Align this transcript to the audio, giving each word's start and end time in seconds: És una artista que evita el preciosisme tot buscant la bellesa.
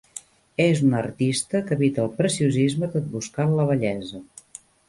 És 0.63 0.79
una 0.85 0.97
artista 0.99 1.61
que 1.69 1.77
evita 1.79 2.03
el 2.05 2.11
preciosisme 2.23 2.93
tot 2.97 3.15
buscant 3.17 3.57
la 3.61 3.71
bellesa. 3.75 4.27